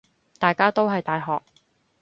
[0.39, 1.43] 大家都係大學